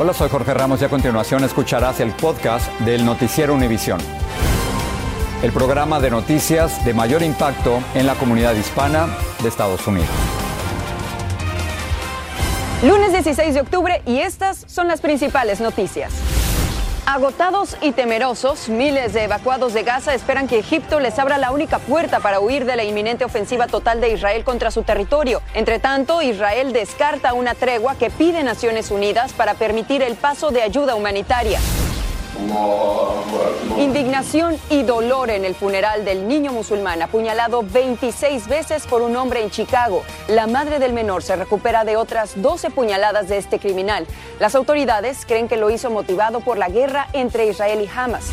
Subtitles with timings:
[0.00, 3.98] Hola, soy Jorge Ramos y a continuación escucharás el podcast del Noticiero Univisión.
[5.42, 9.08] El programa de noticias de mayor impacto en la comunidad hispana
[9.42, 10.08] de Estados Unidos.
[12.84, 16.37] Lunes 16 de octubre y estas son las principales noticias.
[17.10, 21.78] Agotados y temerosos, miles de evacuados de Gaza esperan que Egipto les abra la única
[21.78, 25.40] puerta para huir de la inminente ofensiva total de Israel contra su territorio.
[25.54, 30.60] Entre tanto, Israel descarta una tregua que pide Naciones Unidas para permitir el paso de
[30.60, 31.58] ayuda humanitaria.
[33.78, 39.42] Indignación y dolor en el funeral del niño musulmán apuñalado 26 veces por un hombre
[39.42, 40.02] en Chicago.
[40.26, 44.06] La madre del menor se recupera de otras 12 puñaladas de este criminal.
[44.40, 48.30] Las autoridades creen que lo hizo motivado por la guerra entre Israel y Hamas.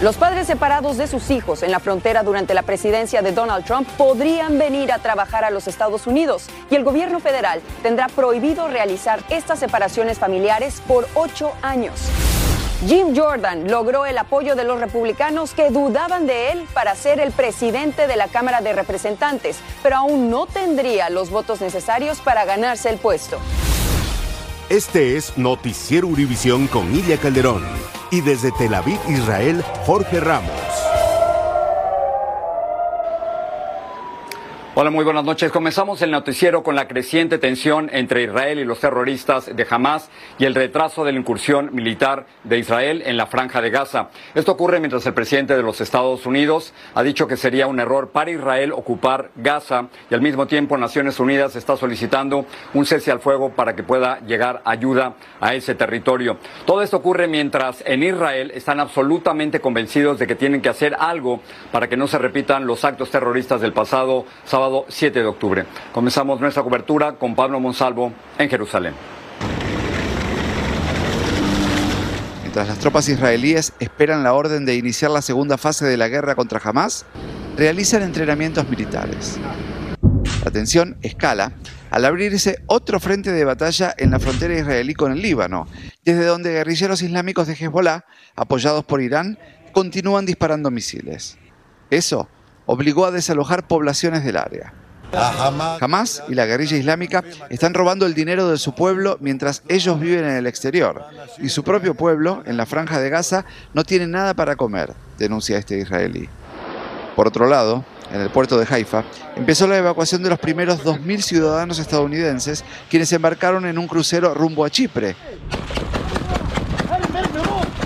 [0.00, 3.88] Los padres separados de sus hijos en la frontera durante la presidencia de Donald Trump
[3.96, 9.20] podrían venir a trabajar a los Estados Unidos y el gobierno federal tendrá prohibido realizar
[9.28, 12.00] estas separaciones familiares por ocho años.
[12.86, 17.32] Jim Jordan logró el apoyo de los republicanos que dudaban de él para ser el
[17.32, 22.88] presidente de la Cámara de Representantes, pero aún no tendría los votos necesarios para ganarse
[22.88, 23.38] el puesto.
[24.68, 27.64] Este es Noticiero Univisión con Ilia Calderón
[28.12, 30.57] y desde Tel Aviv, Israel, Jorge Ramos.
[34.80, 35.50] Hola, muy buenas noches.
[35.50, 40.08] Comenzamos el noticiero con la creciente tensión entre Israel y los terroristas de Hamas
[40.38, 44.10] y el retraso de la incursión militar de Israel en la franja de Gaza.
[44.36, 48.10] Esto ocurre mientras el presidente de los Estados Unidos ha dicho que sería un error
[48.10, 53.18] para Israel ocupar Gaza y al mismo tiempo Naciones Unidas está solicitando un cese al
[53.18, 56.36] fuego para que pueda llegar ayuda a ese territorio.
[56.66, 61.40] Todo esto ocurre mientras en Israel están absolutamente convencidos de que tienen que hacer algo
[61.72, 65.66] para que no se repitan los actos terroristas del pasado sábado 7 de octubre.
[65.92, 68.94] Comenzamos nuestra cobertura con Pablo Monsalvo en Jerusalén.
[72.42, 76.34] Mientras las tropas israelíes esperan la orden de iniciar la segunda fase de la guerra
[76.34, 77.04] contra Hamas,
[77.56, 79.38] realizan entrenamientos militares.
[80.44, 81.52] La tensión escala
[81.90, 85.66] al abrirse otro frente de batalla en la frontera israelí con el Líbano,
[86.04, 88.04] desde donde guerrilleros islámicos de Hezbollah,
[88.36, 89.38] apoyados por Irán,
[89.72, 91.38] continúan disparando misiles.
[91.90, 92.28] Eso
[92.68, 94.74] obligó a desalojar poblaciones del área.
[95.80, 100.24] Hamas y la guerrilla islámica están robando el dinero de su pueblo mientras ellos viven
[100.24, 101.02] en el exterior.
[101.38, 105.56] Y su propio pueblo, en la franja de Gaza, no tiene nada para comer, denuncia
[105.56, 106.28] este israelí.
[107.16, 109.02] Por otro lado, en el puerto de Haifa,
[109.34, 114.66] empezó la evacuación de los primeros 2.000 ciudadanos estadounidenses quienes embarcaron en un crucero rumbo
[114.66, 115.16] a Chipre.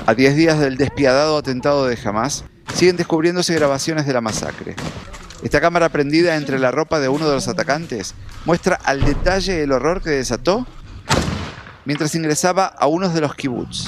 [0.06, 2.44] A 10 días del despiadado atentado de Hamas,
[2.75, 4.77] siguen descubriéndose grabaciones de la masacre.
[5.43, 9.72] Esta cámara prendida entre la ropa de uno de los atacantes muestra al detalle el
[9.72, 10.66] horror que desató
[11.84, 13.87] mientras ingresaba a uno de los kibbutz.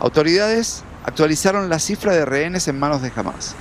[0.00, 3.54] Autoridades actualizaron la cifra de rehenes en manos de Hamas.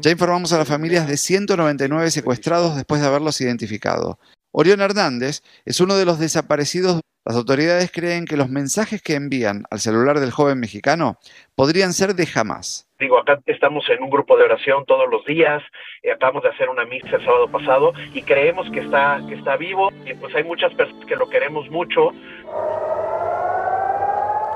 [0.00, 4.18] Ya informamos a las familias de 199 secuestrados después de haberlos identificado.
[4.50, 7.00] Orión Hernández es uno de los desaparecidos.
[7.24, 11.16] Las autoridades creen que los mensajes que envían al celular del joven mexicano
[11.54, 12.86] podrían ser de Hamas.
[12.98, 15.62] Digo, acá estamos en un grupo de oración todos los días,
[16.02, 19.56] eh, acabamos de hacer una misa el sábado pasado y creemos que está, que está
[19.56, 22.10] vivo y pues hay muchas personas que lo queremos mucho.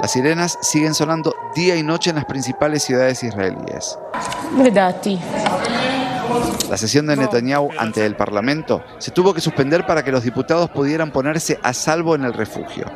[0.01, 3.99] Las sirenas siguen sonando día y noche en las principales ciudades israelíes.
[6.69, 10.69] La sesión de Netanyahu ante el Parlamento se tuvo que suspender para que los diputados
[10.71, 12.87] pudieran ponerse a salvo en el refugio.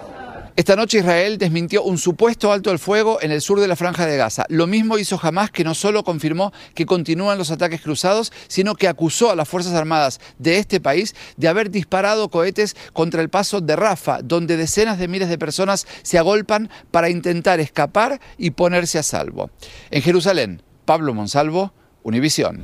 [0.55, 4.05] Esta noche Israel desmintió un supuesto alto al fuego en el sur de la franja
[4.05, 4.45] de Gaza.
[4.51, 8.87] Lo mismo hizo Hamas, que no solo confirmó que continúan los ataques cruzados, sino que
[8.87, 13.63] acusó a las Fuerzas Armadas de este país de haber disparado cohetes contra el paso
[13.63, 18.99] de Rafa, donde decenas de miles de personas se agolpan para intentar escapar y ponerse
[18.99, 19.51] a salvo.
[19.91, 22.63] En Jerusalén, Pablo Monsalvo, Univisión.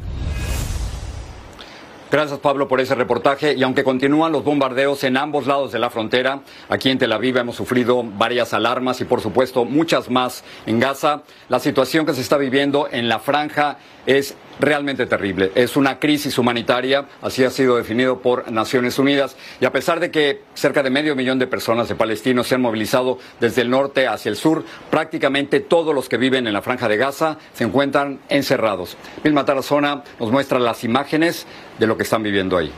[2.11, 3.53] Gracias Pablo por ese reportaje.
[3.53, 6.41] Y aunque continúan los bombardeos en ambos lados de la frontera,
[6.71, 11.23] aquí en Tel Aviv hemos sufrido varias alarmas y por supuesto muchas más en Gaza,
[11.51, 13.77] la situación que se está viviendo en la franja
[14.07, 15.53] es realmente terrible.
[15.55, 19.37] Es una crisis humanitaria, así ha sido definido por Naciones Unidas.
[19.61, 22.63] Y a pesar de que cerca de medio millón de personas de palestinos se han
[22.63, 26.89] movilizado desde el norte hacia el sur, prácticamente todos los que viven en la franja
[26.89, 28.97] de Gaza se encuentran encerrados.
[29.23, 31.47] Vilma Tarazona nos muestra las imágenes
[31.79, 32.73] de lo que están viviendo ahí.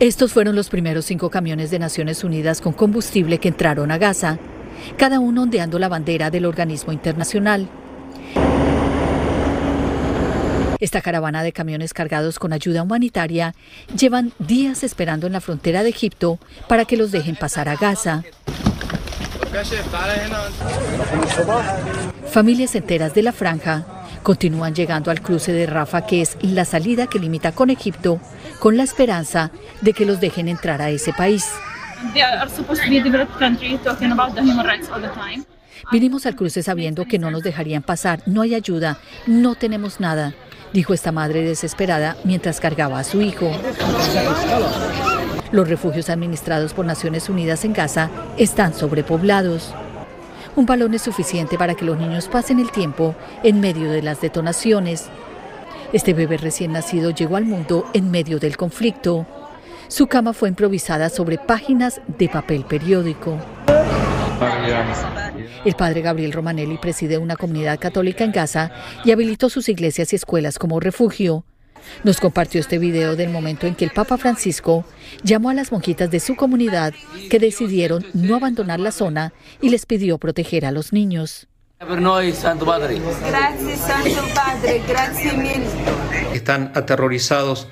[0.00, 4.38] Estos fueron los primeros cinco camiones de Naciones Unidas con combustible que entraron a Gaza,
[4.96, 7.68] cada uno ondeando la bandera del organismo internacional.
[10.84, 13.54] Esta caravana de camiones cargados con ayuda humanitaria
[13.98, 16.38] llevan días esperando en la frontera de Egipto
[16.68, 18.22] para que los dejen pasar a Gaza.
[22.30, 23.86] Familias enteras de la franja
[24.22, 28.20] continúan llegando al cruce de Rafa, que es la salida que limita con Egipto,
[28.58, 31.46] con la esperanza de que los dejen entrar a ese país.
[35.90, 40.34] Vinimos al cruce sabiendo que no nos dejarían pasar, no hay ayuda, no tenemos nada
[40.74, 43.48] dijo esta madre desesperada mientras cargaba a su hijo.
[45.52, 49.72] Los refugios administrados por Naciones Unidas en Gaza están sobrepoblados.
[50.56, 54.20] Un balón es suficiente para que los niños pasen el tiempo en medio de las
[54.20, 55.06] detonaciones.
[55.92, 59.26] Este bebé recién nacido llegó al mundo en medio del conflicto.
[59.86, 63.38] Su cama fue improvisada sobre páginas de papel periódico.
[65.64, 68.72] El padre Gabriel Romanelli preside una comunidad católica en Gaza
[69.04, 71.44] y habilitó sus iglesias y escuelas como refugio.
[72.02, 74.84] Nos compartió este video del momento en que el Papa Francisco
[75.22, 76.94] llamó a las monjitas de su comunidad
[77.30, 81.46] que decidieron no abandonar la zona y les pidió proteger a los niños.
[86.32, 87.68] Están aterrorizados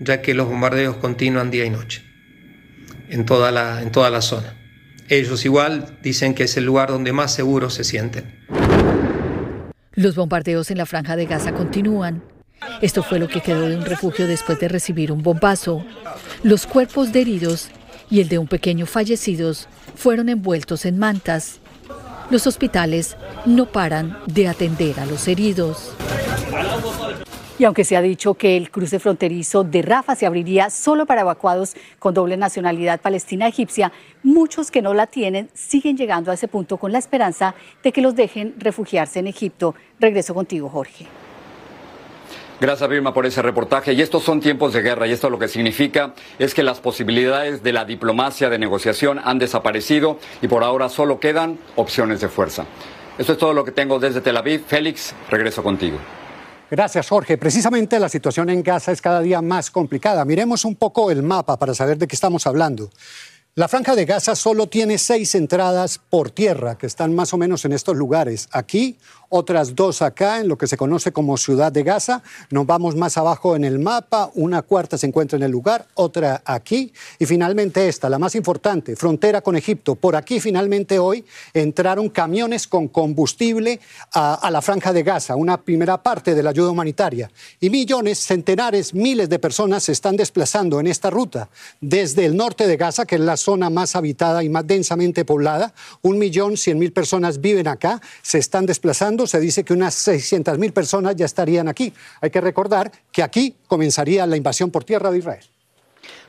[0.00, 2.02] ya que los bombardeos continúan día y noche
[3.08, 4.54] en toda la, en toda la zona.
[5.08, 8.40] Ellos igual dicen que es el lugar donde más seguros se sienten.
[9.92, 12.22] Los bombardeos en la franja de Gaza continúan.
[12.80, 15.84] Esto fue lo que quedó de un refugio después de recibir un bombazo.
[16.42, 17.68] Los cuerpos de heridos
[18.10, 21.60] y el de un pequeño fallecidos fueron envueltos en mantas.
[22.30, 25.94] Los hospitales no paran de atender a los heridos.
[27.64, 31.22] Y aunque se ha dicho que el cruce fronterizo de Rafa se abriría solo para
[31.22, 33.90] evacuados con doble nacionalidad palestina-egipcia,
[34.22, 38.02] muchos que no la tienen siguen llegando a ese punto con la esperanza de que
[38.02, 39.74] los dejen refugiarse en Egipto.
[39.98, 41.06] Regreso contigo, Jorge.
[42.60, 43.94] Gracias, Vilma, por ese reportaje.
[43.94, 47.62] Y estos son tiempos de guerra y esto lo que significa es que las posibilidades
[47.62, 52.66] de la diplomacia de negociación han desaparecido y por ahora solo quedan opciones de fuerza.
[53.16, 54.64] Esto es todo lo que tengo desde Tel Aviv.
[54.66, 55.96] Félix, regreso contigo.
[56.70, 57.36] Gracias, Jorge.
[57.36, 60.24] Precisamente la situación en Gaza es cada día más complicada.
[60.24, 62.90] Miremos un poco el mapa para saber de qué estamos hablando.
[63.56, 67.64] La franja de Gaza solo tiene seis entradas por tierra, que están más o menos
[67.64, 68.48] en estos lugares.
[68.50, 68.98] Aquí,
[69.36, 72.22] otras dos acá, en lo que se conoce como Ciudad de Gaza.
[72.50, 76.40] Nos vamos más abajo en el mapa, una cuarta se encuentra en el lugar, otra
[76.44, 76.92] aquí.
[77.18, 79.96] Y finalmente esta, la más importante, frontera con Egipto.
[79.96, 83.80] Por aquí finalmente hoy entraron camiones con combustible
[84.12, 87.28] a, a la franja de Gaza, una primera parte de la ayuda humanitaria.
[87.58, 91.48] Y millones, centenares, miles de personas se están desplazando en esta ruta
[91.80, 95.74] desde el norte de Gaza, que es la zona más habitada y más densamente poblada.
[96.02, 99.23] Un millón cien mil personas viven acá, se están desplazando.
[99.26, 101.92] Se dice que unas 600 mil personas ya estarían aquí.
[102.20, 105.53] Hay que recordar que aquí comenzaría la invasión por tierra de Israel.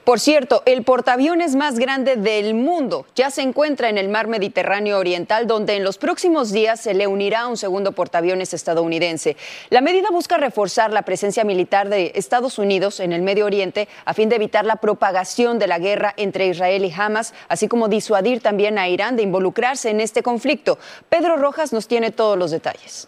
[0.05, 4.99] Por cierto, el portaaviones más grande del mundo ya se encuentra en el mar Mediterráneo
[4.99, 9.35] Oriental, donde en los próximos días se le unirá un segundo portaaviones estadounidense.
[9.71, 14.13] La medida busca reforzar la presencia militar de Estados Unidos en el Medio Oriente a
[14.13, 18.43] fin de evitar la propagación de la guerra entre Israel y Hamas, así como disuadir
[18.43, 20.77] también a Irán de involucrarse en este conflicto.
[21.09, 23.07] Pedro Rojas nos tiene todos los detalles.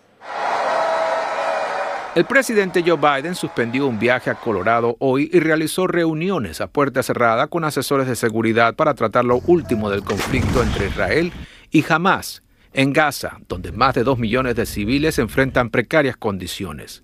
[2.17, 7.03] El presidente Joe Biden suspendió un viaje a Colorado hoy y realizó reuniones a puerta
[7.03, 11.31] cerrada con asesores de seguridad para tratar lo último del conflicto entre Israel
[11.69, 12.41] y Hamas
[12.73, 17.03] en Gaza, donde más de dos millones de civiles enfrentan precarias condiciones.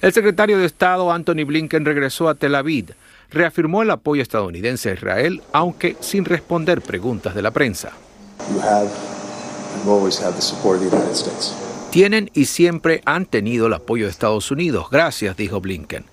[0.00, 2.94] El secretario de Estado Anthony Blinken regresó a Tel Aviv
[3.30, 7.90] reafirmó el apoyo estadounidense a Israel, aunque sin responder preguntas de la prensa.
[11.94, 14.88] Tienen y siempre han tenido el apoyo de Estados Unidos.
[14.90, 16.04] Gracias, dijo Blinken.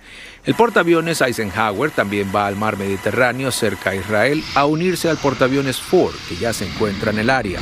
[0.46, 5.82] El portaaviones Eisenhower también va al mar Mediterráneo cerca a Israel a unirse al portaaviones
[5.82, 7.60] Ford, que ya se encuentra en el área.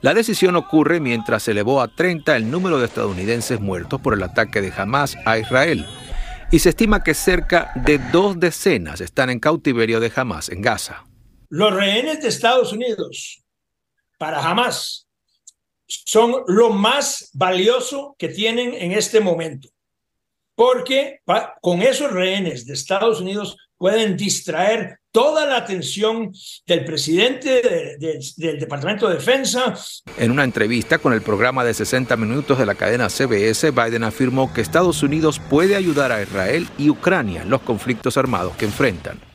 [0.00, 4.22] La decisión ocurre mientras se elevó a 30 el número de estadounidenses muertos por el
[4.22, 5.84] ataque de Hamas a Israel
[6.50, 11.04] y se estima que cerca de dos decenas están en cautiverio de Hamas en Gaza.
[11.50, 13.44] Los rehenes de Estados Unidos
[14.16, 15.04] para Hamas
[15.86, 19.68] son lo más valioso que tienen en este momento,
[20.54, 21.20] porque
[21.60, 26.32] con esos rehenes de Estados Unidos pueden distraer toda la atención
[26.66, 29.74] del presidente del Departamento de Defensa.
[30.16, 34.52] En una entrevista con el programa de 60 minutos de la cadena CBS, Biden afirmó
[34.52, 39.33] que Estados Unidos puede ayudar a Israel y Ucrania en los conflictos armados que enfrentan.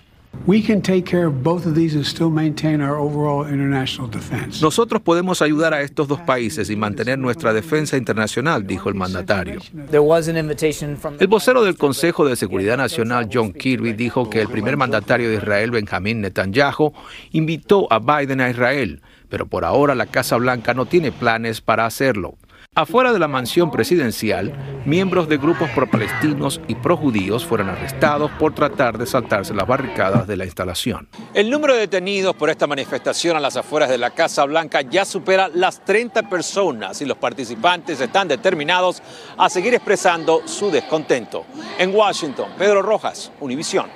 [4.62, 9.60] Nosotros podemos ayudar a estos dos países y mantener nuestra defensa internacional, dijo el mandatario.
[11.20, 15.36] El vocero del Consejo de Seguridad Nacional, John Kirby, dijo que el primer mandatario de
[15.36, 16.94] Israel, Benjamin Netanyahu,
[17.32, 21.86] invitó a Biden a Israel, pero por ahora la Casa Blanca no tiene planes para
[21.86, 22.38] hacerlo.
[22.80, 24.54] Afuera de la mansión presidencial,
[24.86, 30.38] miembros de grupos pro-palestinos y pro-judíos fueron arrestados por tratar de saltarse las barricadas de
[30.38, 31.10] la instalación.
[31.34, 35.04] El número de detenidos por esta manifestación a las afueras de la Casa Blanca ya
[35.04, 39.04] supera las 30 personas y los participantes están determinados
[39.38, 41.44] a seguir expresando su descontento.
[41.78, 43.88] En Washington, Pedro Rojas, Univisión.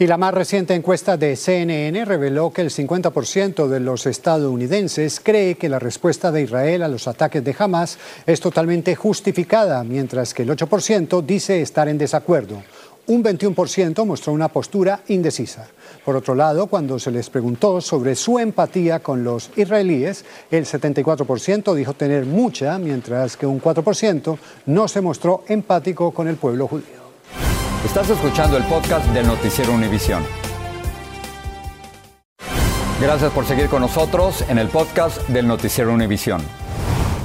[0.00, 5.56] Y la más reciente encuesta de CNN reveló que el 50% de los estadounidenses cree
[5.56, 10.44] que la respuesta de Israel a los ataques de Hamas es totalmente justificada, mientras que
[10.44, 12.62] el 8% dice estar en desacuerdo.
[13.08, 15.66] Un 21% mostró una postura indecisa.
[16.04, 21.74] Por otro lado, cuando se les preguntó sobre su empatía con los israelíes, el 74%
[21.74, 27.07] dijo tener mucha, mientras que un 4% no se mostró empático con el pueblo judío.
[27.84, 30.24] Estás escuchando el podcast del Noticiero Univisión.
[33.00, 36.42] Gracias por seguir con nosotros en el podcast del Noticiero Univisión.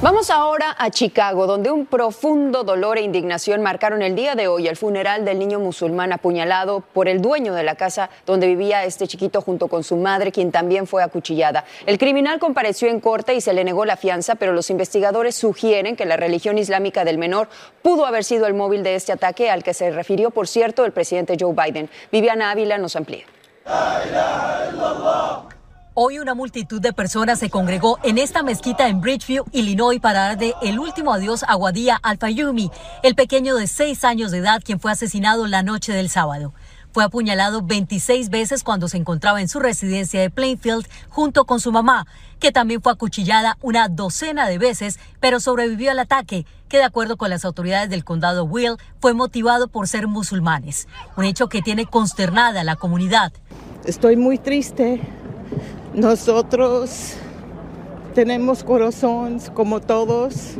[0.02, 4.68] Vamos ahora a Chicago, donde un profundo dolor e indignación marcaron el día de hoy
[4.68, 9.08] el funeral del niño musulmán apuñalado por el dueño de la casa donde vivía este
[9.08, 11.64] chiquito junto con su madre, quien también fue acuchillada.
[11.86, 15.96] El criminal compareció en corte y se le negó la fianza, pero los investigadores sugieren
[15.96, 17.48] que la religión islámica del menor
[17.80, 20.92] pudo haber sido el móvil de este ataque al que se refirió, por cierto, el
[20.92, 21.88] presidente Joe Biden.
[22.12, 23.24] Viviana Ávila nos amplía.
[25.96, 30.52] Hoy una multitud de personas se congregó en esta mezquita en Bridgeview, Illinois, para darle
[30.60, 32.72] el último adiós a Wadía Al-Fayumi,
[33.04, 36.52] el pequeño de seis años de edad quien fue asesinado la noche del sábado.
[36.92, 41.70] Fue apuñalado 26 veces cuando se encontraba en su residencia de Plainfield junto con su
[41.70, 42.08] mamá,
[42.40, 47.16] que también fue acuchillada una docena de veces, pero sobrevivió al ataque, que de acuerdo
[47.16, 51.86] con las autoridades del condado Will fue motivado por ser musulmanes, un hecho que tiene
[51.86, 53.32] consternada a la comunidad.
[53.84, 55.00] Estoy muy triste
[55.94, 57.14] nosotros
[58.14, 60.54] tenemos corazón como todos.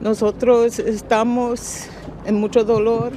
[0.00, 1.86] Nosotros estamos
[2.26, 3.12] en mucho dolor.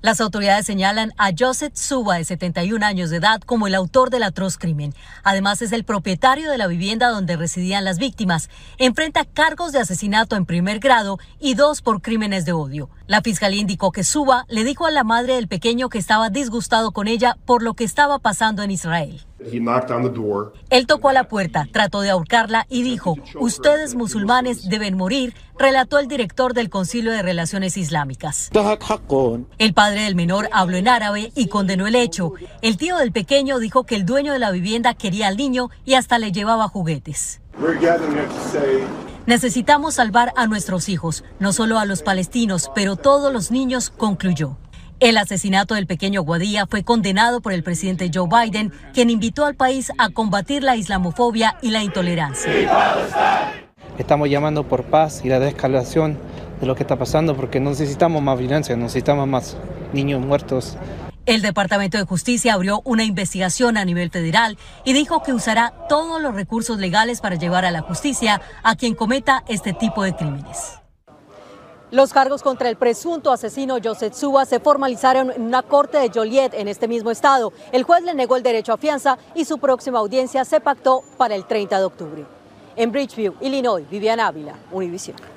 [0.00, 4.22] Las autoridades señalan a Joseph Suba, de 71 años de edad, como el autor del
[4.22, 4.94] atroz crimen.
[5.22, 8.50] Además, es el propietario de la vivienda donde residían las víctimas.
[8.76, 12.90] Enfrenta cargos de asesinato en primer grado y dos por crímenes de odio.
[13.06, 16.92] La fiscalía indicó que Suba le dijo a la madre del pequeño que estaba disgustado
[16.92, 19.24] con ella por lo que estaba pasando en Israel.
[20.70, 25.98] Él tocó a la puerta, trató de ahorcarla y dijo, ustedes musulmanes deben morir, relató
[25.98, 28.50] el director del Concilio de Relaciones Islámicas.
[29.58, 32.32] El padre del menor habló en árabe y condenó el hecho.
[32.62, 35.94] El tío del pequeño dijo que el dueño de la vivienda quería al niño y
[35.94, 37.40] hasta le llevaba juguetes.
[39.26, 44.56] Necesitamos salvar a nuestros hijos, no solo a los palestinos, pero todos los niños, concluyó.
[45.04, 49.54] El asesinato del pequeño Guadía fue condenado por el presidente Joe Biden, quien invitó al
[49.54, 52.50] país a combatir la islamofobia y la intolerancia.
[53.98, 56.18] Estamos llamando por paz y la descalación
[56.58, 59.58] de lo que está pasando porque necesitamos más violencia, necesitamos más
[59.92, 60.78] niños muertos.
[61.26, 64.56] El Departamento de Justicia abrió una investigación a nivel federal
[64.86, 68.94] y dijo que usará todos los recursos legales para llevar a la justicia a quien
[68.94, 70.78] cometa este tipo de crímenes.
[71.94, 76.52] Los cargos contra el presunto asesino Joseph Suba se formalizaron en una corte de Joliet
[76.52, 77.52] en este mismo estado.
[77.70, 81.36] El juez le negó el derecho a fianza y su próxima audiencia se pactó para
[81.36, 82.24] el 30 de octubre.
[82.74, 85.33] En Bridgeview, Illinois, Vivian Ávila, Univision.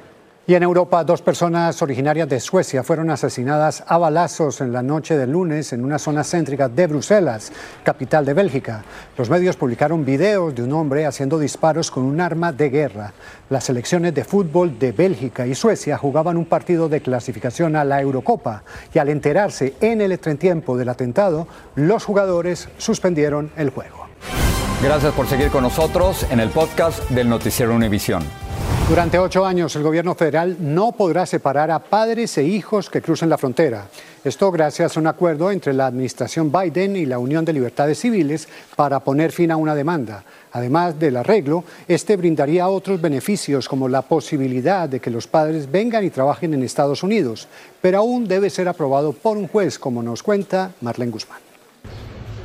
[0.49, 5.17] Y en Europa, dos personas originarias de Suecia fueron asesinadas a balazos en la noche
[5.17, 7.51] del lunes en una zona céntrica de Bruselas,
[7.83, 8.85] capital de Bélgica.
[9.17, 13.11] Los medios publicaron videos de un hombre haciendo disparos con un arma de guerra.
[13.49, 17.99] Las selecciones de fútbol de Bélgica y Suecia jugaban un partido de clasificación a la
[17.99, 18.63] Eurocopa
[18.93, 24.07] y al enterarse en el entretiempo del atentado, los jugadores suspendieron el juego.
[24.81, 28.46] Gracias por seguir con nosotros en el podcast del Noticiero Univisión.
[28.89, 33.27] Durante ocho años el gobierno federal no podrá separar a padres e hijos que crucen
[33.27, 33.89] la frontera.
[34.23, 38.47] Esto gracias a un acuerdo entre la administración Biden y la Unión de Libertades Civiles
[38.77, 40.23] para poner fin a una demanda.
[40.53, 46.05] Además del arreglo, este brindaría otros beneficios como la posibilidad de que los padres vengan
[46.05, 47.49] y trabajen en Estados Unidos,
[47.81, 51.46] pero aún debe ser aprobado por un juez, como nos cuenta Marlene Guzmán.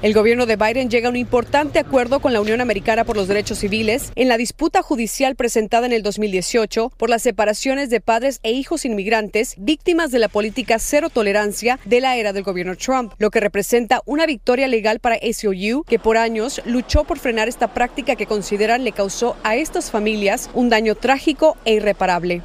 [0.03, 3.29] El gobierno de Biden llega a un importante acuerdo con la Unión Americana por los
[3.29, 8.41] Derechos Civiles en la disputa judicial presentada en el 2018 por las separaciones de padres
[8.43, 13.13] e hijos inmigrantes víctimas de la política cero tolerancia de la era del gobierno Trump,
[13.19, 17.73] lo que representa una victoria legal para ACLU que por años luchó por frenar esta
[17.73, 22.43] práctica que consideran le causó a estas familias un daño trágico e irreparable.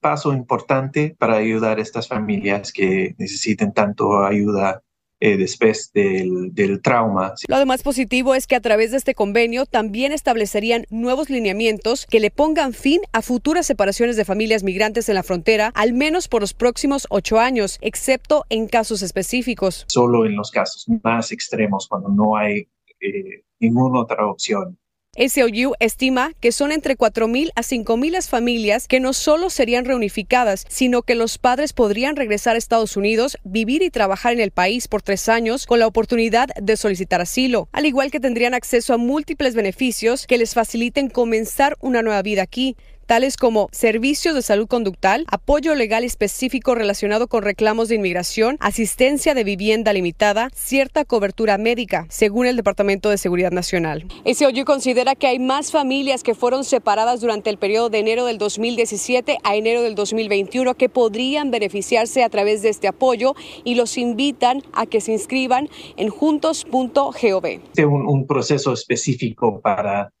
[0.00, 4.82] Paso importante para ayudar a estas familias que necesiten tanto ayuda
[5.20, 7.34] eh, después del, del, trauma.
[7.48, 12.20] Lo además positivo es que a través de este convenio también establecerían nuevos lineamientos que
[12.20, 16.42] le pongan fin a futuras separaciones de familias migrantes en la frontera, al menos por
[16.42, 19.86] los próximos ocho años, excepto en casos específicos.
[19.88, 22.68] Solo en los casos más extremos, cuando no hay
[23.00, 24.78] eh, ninguna otra opción.
[25.18, 30.64] SOU estima que son entre 4.000 a 5.000 las familias que no solo serían reunificadas,
[30.68, 34.86] sino que los padres podrían regresar a Estados Unidos, vivir y trabajar en el país
[34.86, 38.98] por tres años con la oportunidad de solicitar asilo, al igual que tendrían acceso a
[38.98, 42.76] múltiples beneficios que les faciliten comenzar una nueva vida aquí
[43.08, 49.32] tales como servicios de salud conductal, apoyo legal específico relacionado con reclamos de inmigración, asistencia
[49.32, 54.04] de vivienda limitada, cierta cobertura médica, según el Departamento de Seguridad Nacional.
[54.26, 58.36] SOU considera que hay más familias que fueron separadas durante el periodo de enero del
[58.36, 63.34] 2017 a enero del 2021 que podrían beneficiarse a través de este apoyo
[63.64, 67.46] y los invitan a que se inscriban en juntos.gov.
[67.46, 70.12] Este un, un proceso específico para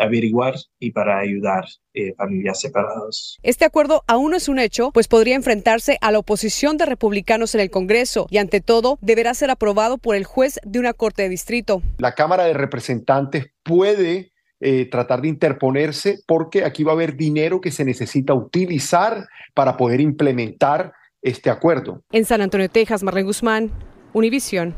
[0.00, 3.36] averiguar y para ayudar eh, familias separadas.
[3.42, 7.54] Este acuerdo aún no es un hecho, pues podría enfrentarse a la oposición de republicanos
[7.54, 11.22] en el Congreso y ante todo deberá ser aprobado por el juez de una corte
[11.22, 11.82] de distrito.
[11.98, 17.60] La Cámara de Representantes puede eh, tratar de interponerse porque aquí va a haber dinero
[17.60, 22.02] que se necesita utilizar para poder implementar este acuerdo.
[22.10, 23.70] En San Antonio, Texas, Marlene Guzmán,
[24.12, 24.74] Univisión.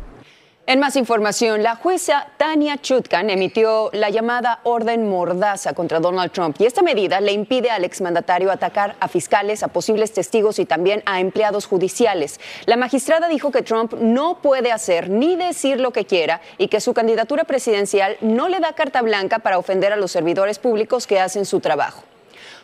[0.70, 6.54] En más información, la jueza Tania Chutkan emitió la llamada orden mordaza contra Donald Trump
[6.61, 11.02] y esta medida le impide al exmandatario atacar a fiscales, a posibles testigos y también
[11.06, 12.38] a empleados judiciales.
[12.66, 16.80] La magistrada dijo que Trump no puede hacer ni decir lo que quiera y que
[16.80, 21.18] su candidatura presidencial no le da carta blanca para ofender a los servidores públicos que
[21.18, 22.04] hacen su trabajo.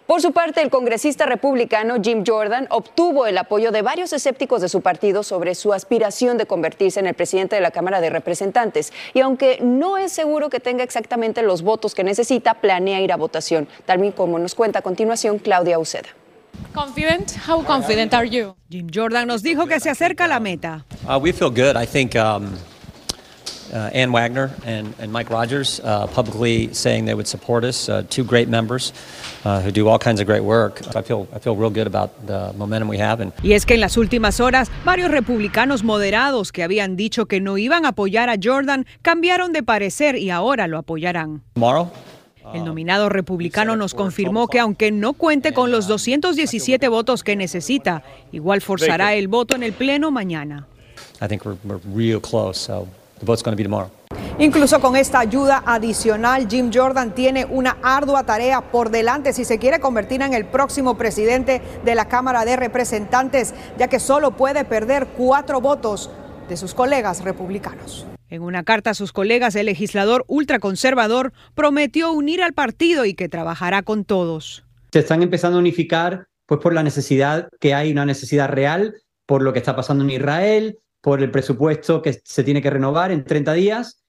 [0.07, 4.69] Por su parte, el congresista republicano Jim Jordan obtuvo el apoyo de varios escépticos de
[4.69, 8.93] su partido sobre su aspiración de convertirse en el presidente de la Cámara de Representantes.
[9.15, 13.17] Y aunque no es seguro que tenga exactamente los votos que necesita, planea ir a
[13.17, 16.09] votación, tal como nos cuenta a continuación Claudia Uceda.
[16.73, 17.33] Confident?
[17.49, 18.55] How confident are you?
[18.71, 20.85] Jim Jordan nos dijo que se acerca a la meta.
[21.09, 21.77] Uh, we feel good.
[21.77, 22.53] I think um,
[23.73, 27.89] uh, Ann Wagner and, and Mike Rogers uh, publicly saying they would support us.
[27.89, 28.93] Uh, two great members
[29.45, 30.81] uh, who do all kinds of great work.
[30.95, 33.21] I feel I feel real good about the momentum we have.
[33.21, 37.41] And Y es que en las últimas horas, varios republicanos moderados que habían dicho que
[37.41, 41.43] no iban a apoyar a Jordan cambiaron de parecer y ahora lo apoyarán.
[41.55, 41.91] tomorrow,
[42.55, 48.05] El nominado republicano nos confirmó que aunque no cuente con los 217 votos que necesita,
[48.31, 50.67] igual forzará el voto en el Pleno mañana.
[51.21, 52.59] I think we're, we're real close.
[52.59, 52.87] So
[53.19, 53.91] the vote's going to be tomorrow.
[54.39, 59.59] Incluso con esta ayuda adicional, Jim Jordan tiene una ardua tarea por delante si se
[59.59, 64.65] quiere convertir en el próximo presidente de la Cámara de Representantes, ya que solo puede
[64.65, 66.11] perder cuatro votos
[66.51, 68.07] de sus colegas republicanos.
[68.29, 73.29] En una carta a sus colegas, el legislador ultraconservador prometió unir al partido y que
[73.29, 74.65] trabajará con todos.
[74.93, 78.95] se están empezando a unificar pues por la necesidad que hay una necesidad real
[79.27, 83.13] por lo que está pasando en Israel, por el presupuesto que se tiene que renovar
[83.13, 84.03] en 30 días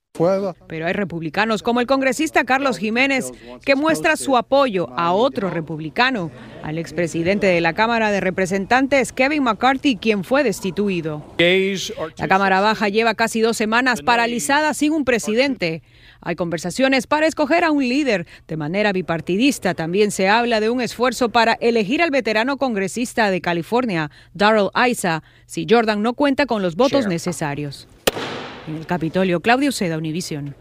[0.67, 3.31] Pero hay republicanos como el congresista Carlos Jiménez
[3.63, 6.31] que muestra su apoyo a otro republicano,
[6.63, 11.23] al expresidente de la Cámara de Representantes Kevin McCarthy, quien fue destituido.
[12.17, 15.83] La Cámara Baja lleva casi dos semanas paralizada sin un presidente.
[16.27, 19.75] Hay conversaciones para escoger a un líder de manera bipartidista.
[19.75, 25.23] También se habla de un esfuerzo para elegir al veterano congresista de California, Darrell Issa,
[25.45, 27.87] si Jordan no cuenta con los votos necesarios.
[28.67, 30.53] En el Capitolio, Claudio Seda, Univisión.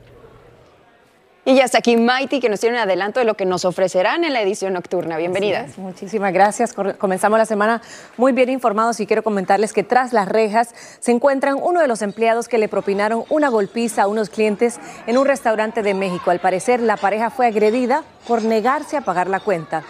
[1.48, 4.24] Y ya está aquí Mighty, que nos tiene un adelanto de lo que nos ofrecerán
[4.24, 5.16] en la edición nocturna.
[5.16, 5.66] Bienvenida.
[5.76, 6.74] Muchísimas gracias.
[6.74, 7.82] Comenzamos la semana
[8.16, 12.02] muy bien informados y quiero comentarles que tras las rejas se encuentran uno de los
[12.02, 16.32] empleados que le propinaron una golpiza a unos clientes en un restaurante de México.
[16.32, 19.84] Al parecer, la pareja fue agredida por negarse a pagar la cuenta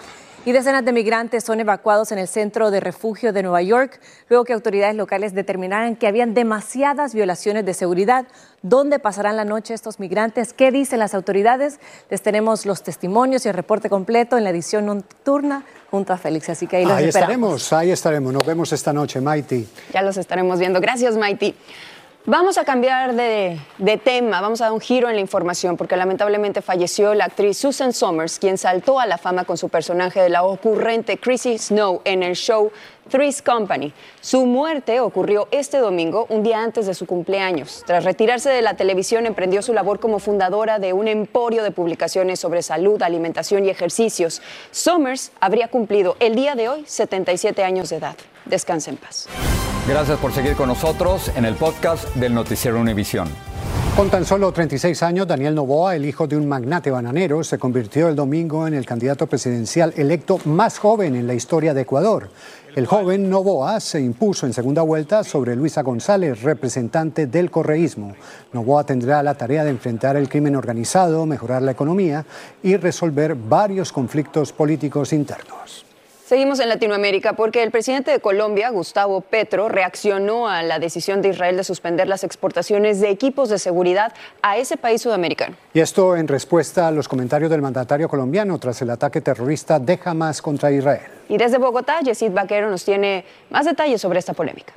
[0.46, 4.44] y decenas de migrantes son evacuados en el centro de refugio de Nueva York luego
[4.44, 8.26] que autoridades locales determinaran que habían demasiadas violaciones de seguridad.
[8.62, 10.52] ¿Dónde pasarán la noche estos migrantes?
[10.52, 11.80] ¿Qué dicen las autoridades?
[12.10, 16.48] Les tenemos los testimonios y el reporte completo en la edición nocturna junto a Félix.
[16.48, 17.62] Así que ahí los ahí esperamos.
[17.62, 18.32] estaremos, ahí estaremos.
[18.32, 19.68] Nos vemos esta noche, Mighty.
[19.92, 20.80] Ya los estaremos viendo.
[20.80, 21.56] Gracias, Mighty.
[22.28, 25.96] Vamos a cambiar de, de, tema, vamos a dar un giro en la información, porque
[25.96, 30.28] lamentablemente falleció la actriz Susan Somers, quien saltó a la fama con su personaje de
[30.28, 32.72] la ocurrente Chrissy Snow en el show
[33.08, 33.92] Three's Company.
[34.20, 37.84] Su muerte ocurrió este domingo, un día antes de su cumpleaños.
[37.86, 42.40] Tras retirarse de la televisión, emprendió su labor como fundadora de un emporio de publicaciones
[42.40, 44.42] sobre salud, alimentación y ejercicios.
[44.72, 48.16] Somers habría cumplido el día de hoy 77 años de edad.
[48.46, 49.28] Descanse en paz.
[49.88, 53.28] Gracias por seguir con nosotros en el podcast del Noticiero Univisión.
[53.96, 58.08] Con tan solo 36 años, Daniel Novoa, el hijo de un magnate bananero, se convirtió
[58.08, 62.30] el domingo en el candidato presidencial electo más joven en la historia de Ecuador.
[62.74, 68.16] El joven Novoa se impuso en segunda vuelta sobre Luisa González, representante del correísmo.
[68.52, 72.26] Novoa tendrá la tarea de enfrentar el crimen organizado, mejorar la economía
[72.60, 75.86] y resolver varios conflictos políticos internos.
[76.26, 81.28] Seguimos en Latinoamérica porque el presidente de Colombia, Gustavo Petro, reaccionó a la decisión de
[81.28, 84.12] Israel de suspender las exportaciones de equipos de seguridad
[84.42, 85.54] a ese país sudamericano.
[85.72, 90.00] Y esto en respuesta a los comentarios del mandatario colombiano tras el ataque terrorista de
[90.04, 91.02] Hamas contra Israel.
[91.28, 94.72] Y desde Bogotá, Yesid Vaquero nos tiene más detalles sobre esta polémica.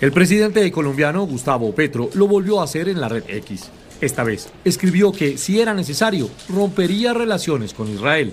[0.00, 3.68] El presidente colombiano, Gustavo Petro, lo volvió a hacer en la red X.
[4.00, 8.32] Esta vez escribió que, si era necesario, rompería relaciones con Israel.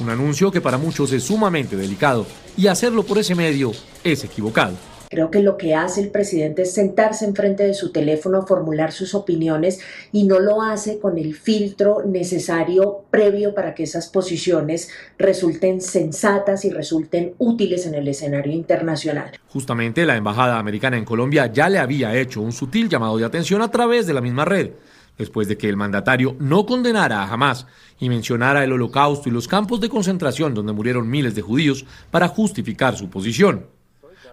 [0.00, 2.24] Un anuncio que para muchos es sumamente delicado
[2.56, 3.72] y hacerlo por ese medio
[4.04, 4.76] es equivocado.
[5.10, 9.14] Creo que lo que hace el presidente es sentarse enfrente de su teléfono, formular sus
[9.14, 9.80] opiniones
[10.12, 16.64] y no lo hace con el filtro necesario previo para que esas posiciones resulten sensatas
[16.64, 19.32] y resulten útiles en el escenario internacional.
[19.48, 23.62] Justamente la Embajada Americana en Colombia ya le había hecho un sutil llamado de atención
[23.62, 24.70] a través de la misma red
[25.18, 27.66] después de que el mandatario no condenara a Hamas
[27.98, 32.28] y mencionara el holocausto y los campos de concentración donde murieron miles de judíos para
[32.28, 33.66] justificar su posición.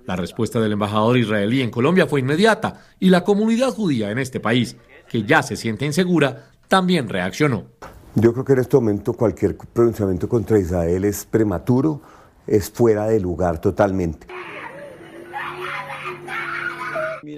[0.05, 4.39] La respuesta del embajador israelí en Colombia fue inmediata y la comunidad judía en este
[4.39, 4.77] país,
[5.09, 7.65] que ya se siente insegura, también reaccionó.
[8.13, 12.01] Yo creo que en este momento cualquier pronunciamiento contra Israel es prematuro,
[12.45, 14.27] es fuera de lugar totalmente.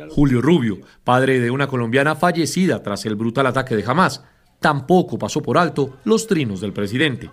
[0.09, 4.23] Julio Rubio, padre de una colombiana fallecida tras el brutal ataque de Hamas,
[4.59, 7.29] tampoco pasó por alto los trinos del presidente.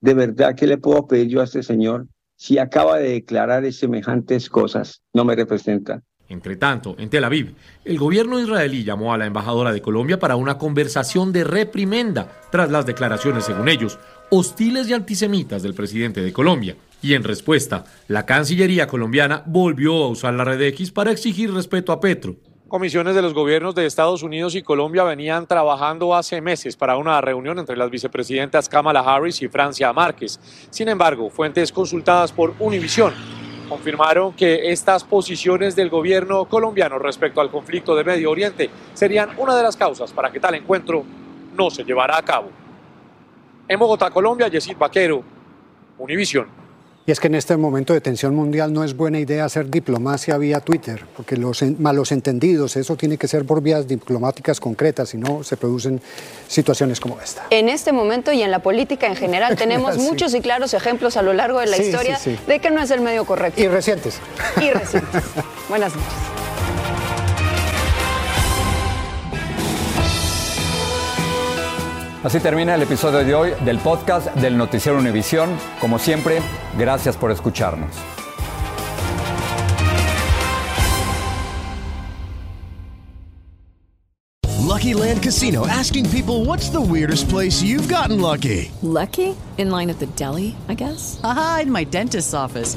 [0.00, 2.06] De verdad, ¿qué le puedo pedir yo a este señor?
[2.36, 6.04] Si acaba de declarar semejantes cosas, no me representan.
[6.28, 10.36] Entre tanto, en Tel Aviv, el gobierno israelí llamó a la embajadora de Colombia para
[10.36, 13.98] una conversación de reprimenda tras las declaraciones, según ellos,
[14.30, 16.76] hostiles y antisemitas del presidente de Colombia.
[17.02, 21.92] Y en respuesta, la Cancillería colombiana volvió a usar la red X para exigir respeto
[21.92, 22.36] a Petro.
[22.68, 27.20] Comisiones de los gobiernos de Estados Unidos y Colombia venían trabajando hace meses para una
[27.20, 30.40] reunión entre las vicepresidentas Kamala Harris y Francia Márquez.
[30.70, 33.12] Sin embargo, fuentes consultadas por Univision
[33.68, 39.56] confirmaron que estas posiciones del gobierno colombiano respecto al conflicto de Medio Oriente serían una
[39.56, 41.04] de las causas para que tal encuentro
[41.56, 42.50] no se llevara a cabo.
[43.68, 45.22] En Bogotá, Colombia, Yesid Vaquero,
[45.98, 46.65] Univision.
[47.06, 50.36] Y es que en este momento de tensión mundial no es buena idea hacer diplomacia
[50.38, 55.18] vía Twitter, porque los malos entendidos, eso tiene que ser por vías diplomáticas concretas, si
[55.18, 56.00] no se producen
[56.48, 57.46] situaciones como esta.
[57.50, 60.00] En este momento y en la política en general tenemos sí.
[60.00, 62.82] muchos y claros ejemplos a lo largo de la sí, historia sí, de que no
[62.82, 63.62] es el medio correcto.
[63.62, 64.18] Y recientes.
[64.60, 65.22] Y recientes.
[65.68, 66.35] Buenas noches.
[72.24, 75.50] Así termina el episodio de hoy del podcast del Noticiero Univisión.
[75.80, 76.40] Como siempre,
[76.76, 77.90] gracias por escucharnos.
[84.58, 88.70] Lucky Land Casino asking people what's the weirdest place you've gotten lucky?
[88.82, 89.34] Lucky?
[89.58, 91.18] In line at the deli, I guess?
[91.24, 92.76] Aha, in my dentist's office.